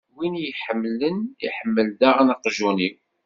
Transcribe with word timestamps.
Win 0.15 0.33
i 0.39 0.43
y-iḥemmlen, 0.43 1.17
iḥemmel 1.47 1.87
daɣen 1.99 2.33
aqjun-iw. 2.33 2.95